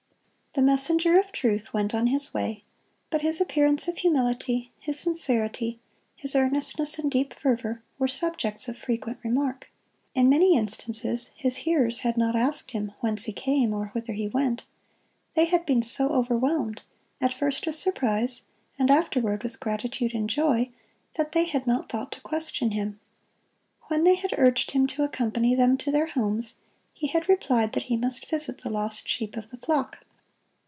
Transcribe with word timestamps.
The 0.53 0.61
messenger 0.61 1.17
of 1.17 1.31
truth 1.31 1.73
went 1.73 1.95
on 1.95 2.07
his 2.07 2.33
way; 2.33 2.65
but 3.09 3.21
his 3.21 3.39
appearance 3.39 3.87
of 3.87 3.99
humility, 3.99 4.69
his 4.79 4.99
sincerity, 4.99 5.79
his 6.13 6.35
earnestness 6.35 6.99
and 6.99 7.09
deep 7.09 7.33
fervor, 7.33 7.81
were 7.97 8.09
subjects 8.09 8.67
of 8.67 8.77
frequent 8.77 9.19
remark. 9.23 9.69
In 10.13 10.27
many 10.27 10.57
instances 10.57 11.31
his 11.37 11.55
hearers 11.63 11.99
had 11.99 12.17
not 12.17 12.35
asked 12.35 12.71
him 12.71 12.91
whence 12.99 13.23
he 13.23 13.31
came 13.31 13.73
or 13.73 13.91
whither 13.95 14.11
he 14.11 14.27
went. 14.27 14.65
They 15.35 15.45
had 15.45 15.65
been 15.65 15.81
so 15.81 16.09
overwhelmed, 16.09 16.81
at 17.21 17.33
first 17.33 17.65
with 17.65 17.75
surprise, 17.75 18.49
and 18.77 18.91
afterward 18.91 19.43
with 19.43 19.61
gratitude 19.61 20.13
and 20.13 20.29
joy, 20.29 20.69
that 21.15 21.31
they 21.31 21.45
had 21.45 21.65
not 21.65 21.87
thought 21.89 22.11
to 22.11 22.19
question 22.23 22.71
him. 22.71 22.99
When 23.83 24.03
they 24.03 24.15
had 24.15 24.33
urged 24.37 24.71
him 24.71 24.85
to 24.87 25.03
accompany 25.03 25.55
them 25.55 25.77
to 25.77 25.91
their 25.91 26.07
homes, 26.07 26.55
he 26.93 27.07
had 27.07 27.29
replied 27.29 27.71
that 27.71 27.83
he 27.83 27.95
must 27.95 28.29
visit 28.29 28.59
the 28.59 28.69
lost 28.69 29.07
sheep 29.07 29.37
of 29.37 29.49
the 29.49 29.57
flock. 29.57 29.99